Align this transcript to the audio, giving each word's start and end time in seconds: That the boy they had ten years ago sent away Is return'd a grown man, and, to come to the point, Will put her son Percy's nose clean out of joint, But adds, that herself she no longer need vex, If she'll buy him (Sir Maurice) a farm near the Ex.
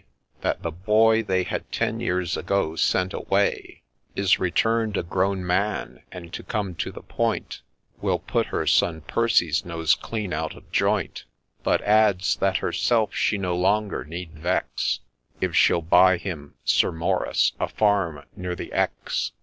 That 0.41 0.63
the 0.63 0.71
boy 0.71 1.21
they 1.21 1.43
had 1.43 1.71
ten 1.71 1.99
years 1.99 2.35
ago 2.35 2.75
sent 2.75 3.13
away 3.13 3.83
Is 4.15 4.39
return'd 4.39 4.97
a 4.97 5.03
grown 5.03 5.45
man, 5.45 6.01
and, 6.11 6.33
to 6.33 6.41
come 6.41 6.73
to 6.77 6.91
the 6.91 7.03
point, 7.03 7.61
Will 8.01 8.17
put 8.17 8.47
her 8.47 8.65
son 8.65 9.01
Percy's 9.01 9.63
nose 9.63 9.93
clean 9.93 10.33
out 10.33 10.55
of 10.55 10.71
joint, 10.71 11.25
But 11.61 11.81
adds, 11.81 12.35
that 12.37 12.57
herself 12.57 13.13
she 13.13 13.37
no 13.37 13.55
longer 13.55 14.03
need 14.03 14.31
vex, 14.31 15.01
If 15.39 15.55
she'll 15.55 15.83
buy 15.83 16.17
him 16.17 16.55
(Sir 16.65 16.91
Maurice) 16.91 17.51
a 17.59 17.67
farm 17.67 18.23
near 18.35 18.55
the 18.55 18.73
Ex. 18.73 19.33